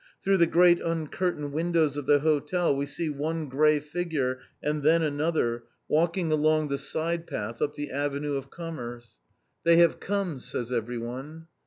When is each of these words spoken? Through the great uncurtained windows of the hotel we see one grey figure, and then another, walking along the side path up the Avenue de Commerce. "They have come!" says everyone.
Through 0.23 0.37
the 0.37 0.47
great 0.47 0.81
uncurtained 0.81 1.51
windows 1.53 1.95
of 1.95 2.07
the 2.07 2.21
hotel 2.21 2.75
we 2.75 2.87
see 2.87 3.07
one 3.07 3.47
grey 3.47 3.79
figure, 3.79 4.39
and 4.63 4.81
then 4.81 5.03
another, 5.03 5.65
walking 5.87 6.31
along 6.31 6.69
the 6.69 6.79
side 6.79 7.27
path 7.27 7.61
up 7.61 7.75
the 7.75 7.91
Avenue 7.91 8.33
de 8.41 8.47
Commerce. 8.47 9.19
"They 9.63 9.75
have 9.77 9.99
come!" 9.99 10.39
says 10.39 10.71
everyone. 10.71 11.45